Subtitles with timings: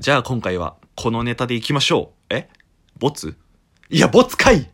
[0.00, 2.34] じゃあ今回はこのネタでいきましょう。
[2.34, 2.48] え？
[3.00, 3.36] ボツ？
[3.90, 4.70] いや、ボツかい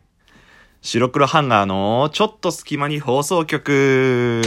[0.83, 4.43] 白黒ハンガーのちょっと隙間に放送局。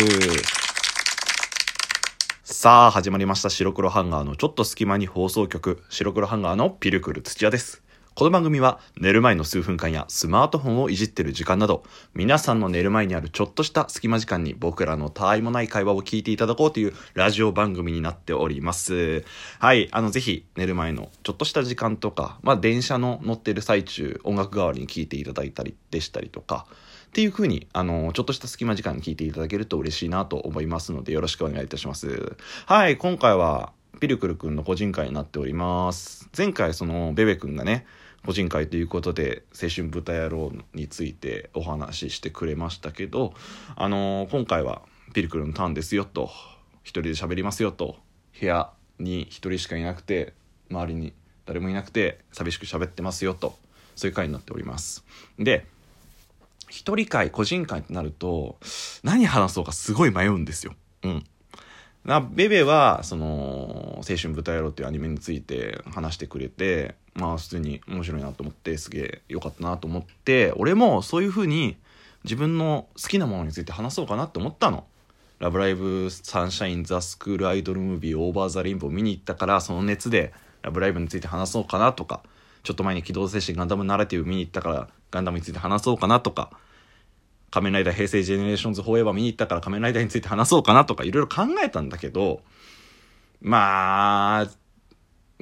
[2.45, 3.51] さあ、始まりました。
[3.51, 5.83] 白黒ハンガーのちょっと隙間に放送局。
[5.89, 7.83] 白黒ハンガーのピルクル土屋です。
[8.19, 11.85] この番組は寝る前の数分間やスマートフォンをいじってる時間など、
[12.15, 19.25] 皆さんの寝る前にあるちょっとした隙間時間に僕らのたわいもない会話を聞いていただこうというラジオ番組になっております。
[19.61, 26.67] はい、あの、ぜひ寝る前のちょっとした時間とか、まあ電車の乗ってる最中、音楽代わりに聞いていただいたりでしたりとか、
[27.07, 32.37] っていう風に、あの、ちょっとした隙間時間に聞いていただけると嬉しいなと思いますので、よろしくお願いいたします。
[32.67, 36.29] はい、今回は、ピルクルくんの個人会になっております。
[36.37, 37.87] 前回、その、ベベくんがね、
[38.25, 43.35] 個人会ということで、青春豚野郎についてお話ししてくれましたけど、
[43.77, 44.83] あの今回は、
[45.15, 46.31] ピルクルのターンですよと、
[46.83, 47.97] 一人で喋りますよと、
[48.39, 50.35] 部屋に一人しかいなくて、
[50.71, 51.13] 周りに
[51.47, 53.57] 誰もいなくて、寂しく喋ってますよと、
[53.97, 55.05] そういう回になっております。
[55.39, 55.67] で、
[56.69, 58.59] 一人会個人会ってなると
[59.03, 60.75] 何話そうかすごい迷うんですよ。
[61.03, 61.25] うん。
[62.05, 71.77] なベベはその「青春豚野郎」っていうアニメについて話してくれてまあ普通に面白いなと思ってすげえ良かったなと思って俺もそういう風に
[72.25, 74.85] 自分の好きなものについて話そうかなって思ったの。
[75.39, 82.23] ラブライブサンシャイン The School Idol Movie Over the Rainbow 見に行ったからその熱でラブライブについて話そうかなとか
[82.65, 86.51] ちょっと前に機動戦士ガンダムナラティブ見に行ったからガンダムについて話そうかなとか
[87.51, 92.41] 仮面ライダー平成ジェネレーションズフォーエバー見に行ったから仮面ライダーについて話そうかなとかいろいろ考えたんだけど
[93.41, 94.51] まあ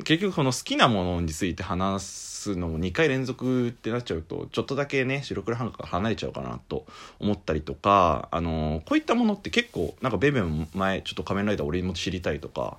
[0.04, 6.84] 結局この好きなものについて話すのも2回連続ってなっちゃうとちょっとだけね白黒ハンガーから離れちゃうかなと
[7.18, 12.78] 思ったりとかあのこういったものって結構なんかベベも前ちょっと仮面ライダー俺にも知りたいとか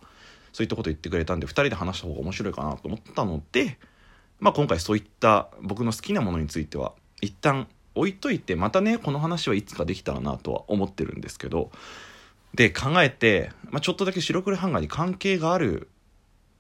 [0.54, 3.80] そういったこと言ってくれたんで2人で話した方が面白いかなと思ったので
[4.40, 11.72] まあ今回そういった僕の好きなものについては一旦置いといてまたねこの話はいつかできたらなとは思ってるんですけど
[12.54, 15.90] で考えて、まあ、ちょっとだけ白黒ハンガーに関係がある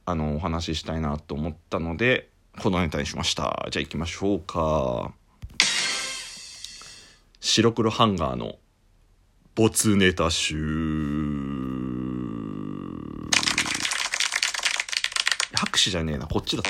[0.09, 2.29] あのお話ししたいなと思ったので
[2.62, 3.68] このネタにしました。
[3.69, 5.12] じゃあ行きましょうか。
[7.41, 8.56] 白黒ハンガーの
[9.53, 10.56] 没ネタ集。
[15.53, 16.25] 拍手じゃねえな。
[16.25, 16.63] こっちだっ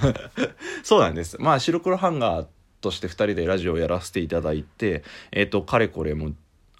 [0.00, 0.14] たな。
[0.84, 1.38] そうなんです。
[1.40, 2.46] まあ白黒ハンガー
[2.82, 6.32] として2人でラジオをやらせていただいてえっ、とかれこれも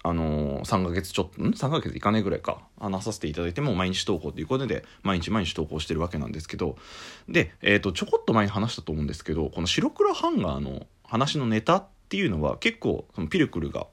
[0.05, 2.59] あのー、3ヶ月ちょっとん？3ヶ月いかないぐらいか。
[2.77, 6.75] 話させていただいても毎日投稿ということで毎日毎日投稿してるわけなんですけど。
[7.29, 13.87] で、えー、とちょこっと前に話したと思うんですけどこの白黒ハンガーの話のネタっていうのは結構そのピルクルが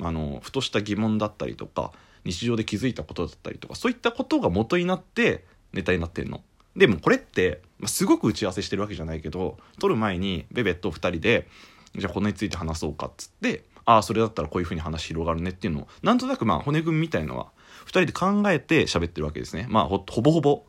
[0.00, 1.92] あのふとした疑問だったりとか
[2.24, 6.42] 日常で気づいたことだったりとかそういったことが元になってネタになってんの。
[6.76, 11.46] でもこれってまあすごく打ち合わせしてるわけじゃないけど撮る前にベベと2人で
[11.94, 15.88] じゃあこのについて話そうかっつってああそれだったらこういうふうに話広がるねっていうのを。
[16.02, 17.46] なんとなくまあ骨組みみたいのは
[17.86, 19.66] 2人で考えて喋ってるわけですね。
[19.68, 20.64] まあほぼほぼ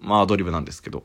[0.00, 1.04] まあアドリブなんですけど。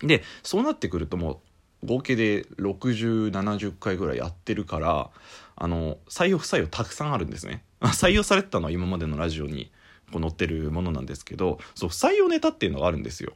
[0.00, 1.40] でそうなってくるとも
[1.82, 5.10] う合計で6070回ぐらいやってるから
[5.56, 7.62] あの採用不採用たくさんあるんですね。
[7.80, 9.70] 採用されてたのは今までのラジオに
[10.12, 13.32] こう載ってるものなんですけどそう不採用ネタっていうのがあるんですよ。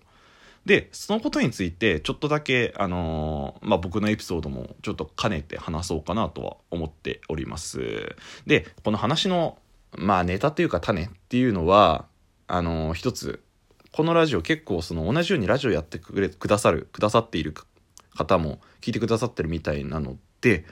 [0.65, 8.15] でそのことについてちょっとだけ、あのーまあ、僕のエピソードもちょっと兼ねて話そうかなとは思っております。
[8.47, 9.59] でこの話の、
[9.97, 12.07] まあ、ネタというか種っていうのは
[12.47, 13.43] あのー一つ
[13.93, 17.55] このラジオ結構その同じようにラジオやってくれくださるくださっている
[18.15, 20.65] 方も聞いてくださってるみたいなので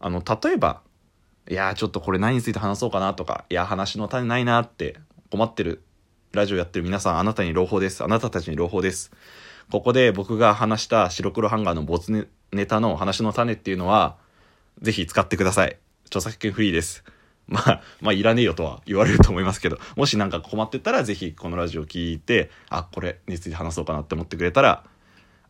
[0.00, 0.80] あの例えば
[1.50, 4.96] 「いやちょっとこれ何について話そうかな」とか「いや話の種ないな」って
[5.30, 5.82] 困ってる
[6.32, 8.02] ラジオやってる皆さん、あなたに朗報です。
[8.02, 9.12] あなたたちに朗報です。
[9.70, 14.16] ここで僕が話した白黒ハンガーの没ネネタの話の種っていうのは、
[14.80, 15.76] ぜひ使ってください。
[16.06, 17.04] 著作権フリーです。
[17.48, 24.84] まあ、まあ、いらねえよとは言われると思いますけど、もしなんか困ってたら、ぜひこのラジオ聞いて、あ、これについて話そうかなって思ってくれたら、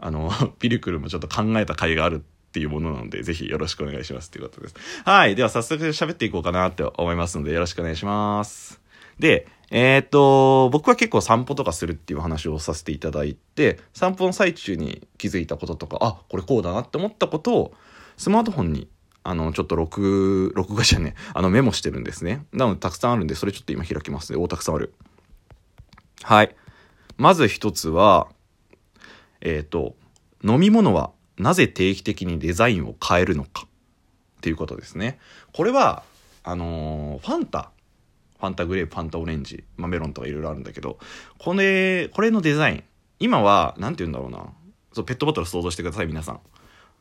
[0.00, 4.74] あの、 ピルクルもちょっと考えた甲斐があるっていうものなので、ぜひよろしくお願いしますっていうことです。
[5.04, 5.36] はい。
[5.36, 8.80] では早速喋っていこうかなって思いますので、よろしくお願いします。
[9.18, 17.74] で、えっ、と、僕は結構散歩とかするっていう話をさせていただいて、散歩の最中に気づいたこととか、あ、これこうだなって思ったことを、
[18.18, 18.88] スマートフォンに、
[19.24, 22.44] あの、ちょっと録、録画じゃね、あの、メモしてるんですね。
[22.52, 24.38] なので、たくさんあるんで、それちょっと今開きますね。
[24.38, 24.92] お、たくさんある。
[26.22, 26.54] はい。
[27.16, 28.28] まず一つは、
[29.40, 29.96] えっ、と、
[30.44, 33.68] 飲み物はなぜ定期的にデザインを変えるのかっ
[34.42, 35.18] ていうことですね。
[35.54, 36.02] これは、
[36.44, 37.70] あのーファンタ、
[38.42, 40.98] ファンタグレープ、ファンタオレンジ、まあ、メロンとかいろいろあるんだけど、
[41.38, 42.84] これ、これのデザイン、
[43.20, 44.52] 今は何て言うんだろうな。
[44.92, 46.40] そうペットボトル想像してください皆さん。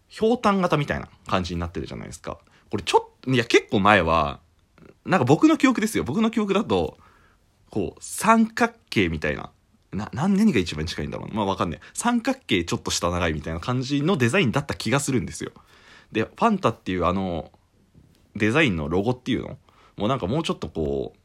[0.07, 2.37] ひょうたん型みたいな感じになってるじゃないですか。
[2.69, 4.39] これちょっといや結構前は
[5.03, 6.03] なんか僕の記憶ですよ。
[6.03, 6.99] 僕の記憶だと
[7.71, 9.51] こう三角形みたいな
[9.91, 11.79] な何何が一番近いんだろうまあわかんない。
[11.95, 15.51] 三角形ちょっと下長いみたいな感じのデザインだった気がするんですよ。
[16.11, 17.51] でファンタっていうあの
[18.35, 19.57] デザインのロゴっていうの
[19.97, 21.20] もうなんかもうちょっとこう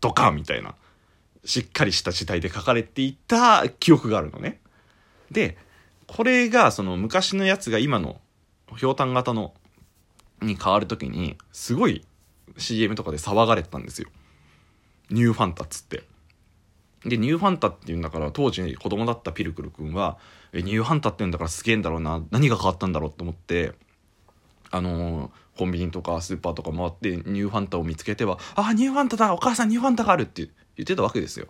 [0.00, 0.74] ドカンみたいな
[1.44, 4.60] しっかりした字体で書かれていた記憶があるのね。
[5.30, 5.56] で
[6.06, 8.20] これがその昔のやつが今の
[8.76, 9.54] ひょうたん型の
[10.42, 12.04] に変わる時にすごい
[12.58, 14.08] CM とかで騒がれてたんですよ。
[15.10, 16.04] ニューファンタっつって。
[17.04, 20.18] でニューファンタっていうんだから当時子供だったピルクル君は
[20.52, 23.74] えニューファンタって言うんだからすげえんだろうな何が変わったんだろうと思って
[24.76, 31.46] あのーコンビニとかスーパーとか回ってニューファンタを見つけては「あニューファンタだお母さんニューファンタがある」って言ってたわけですよ。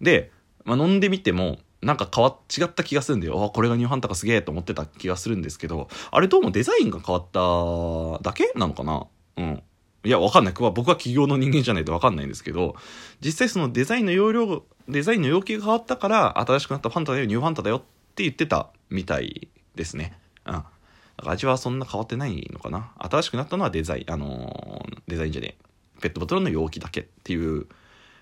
[0.00, 0.32] で、
[0.64, 9.06] まあ、飲んでみてもなんか変わっ違った気がするんであこれがニューファンタかすげえと思ってた気がするんですけどあれどうもデザインが変わっただけなのかな？
[9.36, 9.62] うん。
[10.02, 10.54] いやわかんない。
[10.54, 12.74] 僕は企業の人間じゃないとわかんないんですけど
[13.20, 17.80] 実際そのデザインの容量デザインの要求が変わったから新しくなったファンタだよニューファンタだよっ
[18.14, 20.18] て言ってたみたいですね。
[20.46, 20.64] うん。
[21.18, 22.92] 味はそんな変わってないのかな？
[22.98, 27.66] 新しくなったのはデザインあのー、デザインじゃねえペットボトルの容器だけっていう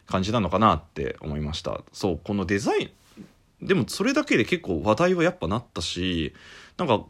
[0.06, 1.80] 感じなのかなって思いました。
[1.92, 6.34] そうこのデザインでもそれだけで結構話題はやっぱなったし
[6.76, 7.04] なんか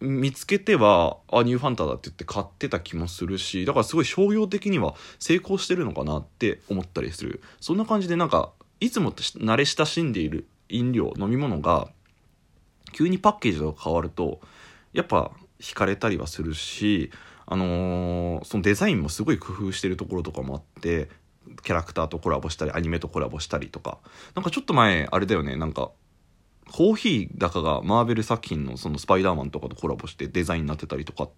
[0.00, 7.42] 見つけてはあニューファンタだって言って買ってた気もするしだからすごい商業的には成功してるのかなって思ったりする。
[7.60, 11.88] そんな感じでなんかいつも慣れ親しんでいる飲料飲み物が
[12.92, 14.40] 急にパッケージが変わると
[14.96, 17.10] やっぱ惹かれたりはするし、
[17.46, 21.08] あのー、そのデザインもすごい工夫してるところとかもあって
[21.62, 23.98] キャラクターとコラボしたりアニメとコラボしたりとか。
[24.34, 25.90] なんかちょっと前あれだよねなんか
[26.72, 31.30] コーヒーだかがマーベル作品のそのスパイダーマンとかとコラボしてデザインになってたりとかっ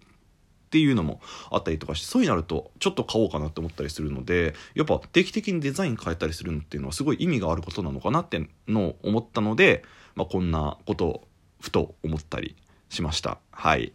[0.71, 1.19] ていうのも
[1.51, 9.83] あったりとかしてそういうなるとちょっと買おうかなって思ったりするのでやっぱ定期的にデザイン変えたりするのっていうのはすごい意味があることなのかなってのを思ったので、
[10.15, 11.27] まあ、こんなことを
[11.59, 12.55] ふと思ったり
[12.89, 13.39] しました。
[13.51, 13.93] はい。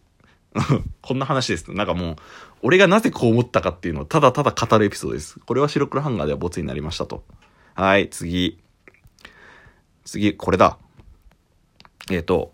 [1.01, 1.71] こんな話です。
[1.71, 2.15] なんかもう、
[2.61, 5.39] 俺がなぜこう思ったかっていうのをただただ語るエピソードです。
[5.39, 7.23] これは白黒ハンガーではボツになりましたと。
[7.75, 8.59] はい、次。
[10.05, 10.77] 次、これだ。
[12.09, 12.53] えっ、ー、と、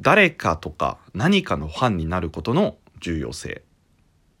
[0.00, 3.62] 誰かとか何かのファンになることの重要性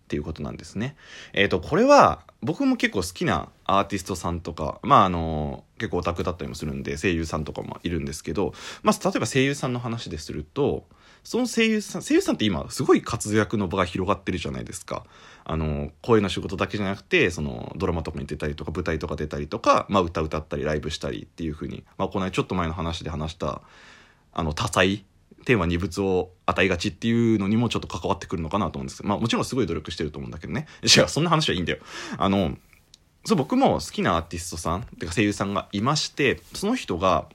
[0.04, 0.96] っていうことなんですね。
[1.32, 8.52] えっ、ー、と、これは僕も結構好きなアーティストさんとか、まああの、結構オタクだったりもするんで声優さんとかもいるんですけど、
[8.82, 10.86] まあ例えば声優さんの話ですると、
[11.24, 15.04] その声優さん、声優さんって今すごい活躍の場が広がってるじゃないですか。
[15.44, 23.62] あの、声の仕事だけじゃなくて、そのドラマとかに出たりとか舞台とか出たりとか、まあ歌歌ったりライブしたりっていう風に、まあこのちょっと前の話で話した、
[24.32, 25.04] あの多彩
[25.46, 30.66] 天は二物を与えがちっていうのにもちょっと関わってくるのかなと思うんですけど、まあもちろんすごい努力してると思うんだけどね。
[30.82, 31.78] 違う、そんな話はいいんだよ。
[32.18, 32.58] あの、
[33.24, 37.28] そう僕も好きなアーティストさん、てか声優さんがいまして、その人が、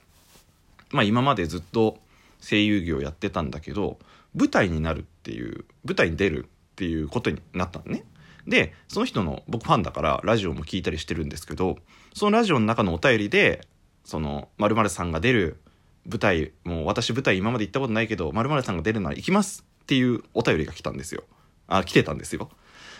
[0.90, 1.98] まあ今までずっと
[2.42, 3.98] 声優業やってたんだけど、
[4.34, 8.04] 舞台になるっていう、舞台に出るっていうことになったのね。
[8.46, 11.78] で、その人の僕ファンだからラジオも聞いたりしてるんですけど、
[12.14, 13.66] そのラジオの中のお便りで、
[14.04, 15.60] その、〇〇さんが出る
[16.06, 21.22] 舞台、もう私舞台今まで行ったことないけど、〇〇さんが出るなら行きますっていうお便りが来たんですよ。
[21.68, 22.50] あ、来てたんですよ。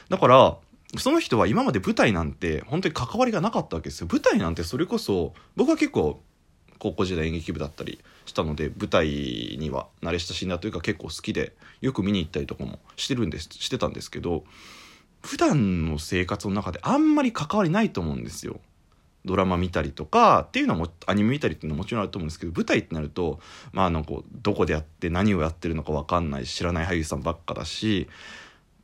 [0.08, 0.58] だから、
[0.98, 4.08] その人は今まで舞台なんて本当に関わりがなかったわけですよ。
[4.10, 6.22] 舞台なんてそれこそ、僕は結構
[6.82, 14.42] 高校時代演劇部だったりしたので、舞台には慣れ親しんだというか結構好きで、よく見に行ったりとかもしてるんです、してたんですけど、
[15.22, 18.58] 普段の生活の中であんまり関わりないと思うんですよ。
[19.24, 23.38] ドラマ見たりとかっていうのもアニメ見たりっていうのももちろんあると思うんですけど舞台ってなると
[23.70, 28.08] まあなんかどこでやって何をやってるのか分かんない知らない俳優さんばっかだし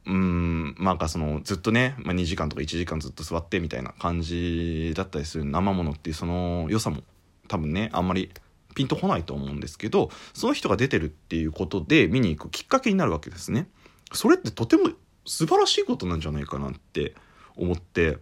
[0.06, 7.02] うんなんかそのずっとね、まあ、2時間とか1時間ずっと座ってみたいな感じだったりする生ものっていうその良さも
[7.48, 8.30] 多分ねあんまり
[8.74, 13.68] ピンとこないと思うんですけどその人が出てるっていうことで見に行くきっかけになるわけですね。
[14.12, 14.90] それってとても
[15.26, 17.14] 素晴らしいことなんじゃないかなって
[17.56, 18.18] 思って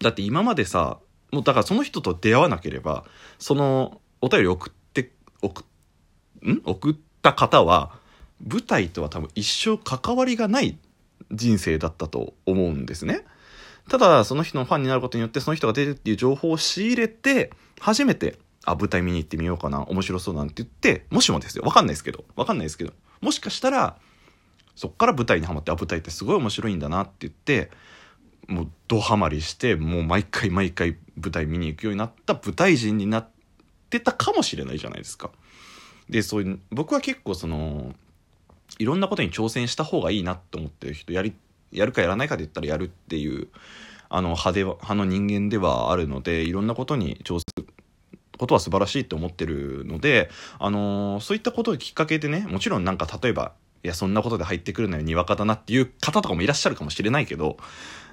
[0.00, 0.98] だって今までさ
[1.32, 3.04] もうだからその人と出会わなければ、
[3.38, 5.64] そのお便り送って、送、
[6.42, 6.60] ん？
[6.64, 7.98] 送った方は、
[8.44, 10.78] 舞台とは多分一生関わりがない
[11.30, 13.24] 人生だったと思うんですね。
[13.90, 23.96] ただ、その人のファンになることによって、その人が出るっていう情報を仕入れて、初めて、あ、舞台見に行ってみようかな、面白そうなんて言って、もしもですよ、わかんないですけど、わかんないですけど、もしかしたら、
[24.76, 27.72] そっから舞台にはまって、あ、舞台ってすごい面白いんだなって言って、
[28.46, 33.28] もうドハマりしてもう毎回毎回舞台見に行くようになった舞台人になっ
[33.90, 35.30] てたかもしれないじゃないですか。
[36.08, 37.94] で、そういう、僕は結構その、
[38.78, 41.34] いろんなことに挑戦した方がいいなって思ってる人、やり、
[41.72, 43.48] やるかやらないかで言ったらやるっていう、
[44.08, 47.66] あの、派で、派の人間ではあるので、いろんなことに挑戦、
[48.36, 57.56] ことは素晴らしいって思ってるので、あのーそういったことをきっかけでね、もちろんなんか例えば、いや、そんなことで入ってくるのよ、にわかだなっていう方とかもいらっしゃるかもしれないけど、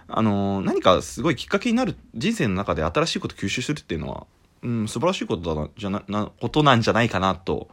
[0.07, 4.27] あのー何かすごいきっかけになる人生の中で新しいことを吸収するっていうのは、
[4.63, 7.69] うん、素晴らしいことだな、じゃな、な、ことなんじゃないかなと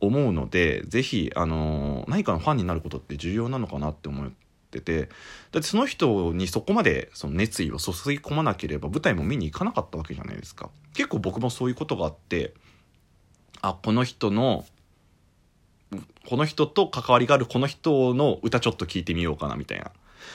[0.00, 4.43] 思うので、ぜひ、あのー何かのファンになることって重要なのかなって思って
[4.74, 5.08] てて、
[5.52, 10.70] だってその人にそこまでその熱意を注ぎ込まなければ舞台も見に行かなかったわけじゃないですか。
[10.94, 12.54] 結構僕もそういうことがあって、
[13.62, 14.64] あ、この人の、
[16.28, 19.92] この人と関わりがあるこの人の歌ちょっと聞いてみようかなみたいな。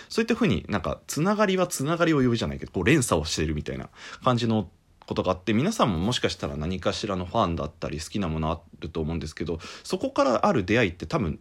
[0.08, 3.90] そういった風になんかつながりはつながりを呼ぶじゃないけど、こう連鎖をしてるみたいな
[4.24, 4.70] 感じの
[5.06, 11.40] ことがあって、皆さんももしかしたら何かしらのファンだったり好きなものあると思うんですけど、そこからある出会いって多分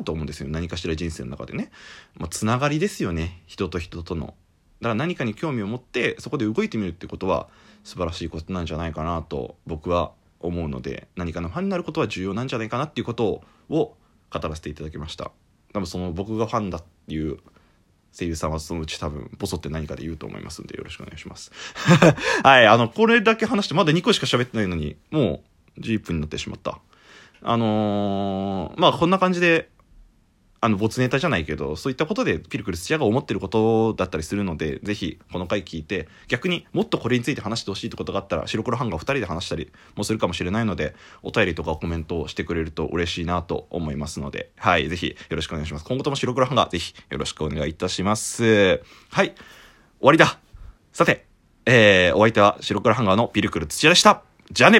[0.00, 0.48] ると思うんですよ。
[0.48, 1.70] 何かしら人生の中でね。
[2.16, 3.42] まあ、つながりですよね。
[3.46, 4.34] 人と人との。
[4.80, 7.48] だから何かに興味を持ってそこで動いてみるってことは
[7.84, 13.96] 素晴らしいことなんじゃないかなと僕は思うので何かのファンになることは重要なんじゃないかなっていうことを
[14.30, 15.32] 語らせていただきました
[15.72, 17.38] 多分その僕がファンだっていう
[18.12, 21.52] 声優さんはそのうち多分ボソって何かで言うと思いますんでよろしくお願いします
[22.42, 25.42] はいあのこれだけ話してまだ2個しか喋ってないのにも
[25.76, 26.80] う11分になってしまった
[27.42, 29.68] あのーまあこんな感じで
[30.62, 45.84] あの、没ネタじゃないけど、そういったことでピルクル土屋が思ってることだったりするので、ぜひこの回聞いて、逆にもっとこれについて話してほしいってことがあったら、白黒ハンガー2人で話したりもするかもしれないので、お便りとかコメントをしてくれると嬉しいなと思いますので、はい、ぜひよろしくお願いします。
[45.86, 48.82] 今後とも白黒ハンガーぜひよろしくお願いいたします。
[49.10, 49.36] はい、終
[50.02, 50.38] わりだ。
[50.92, 51.24] さて、
[51.64, 54.22] えー、お相手は白黒ハンガーのピルクル土屋でした。
[54.52, 54.78] じゃあね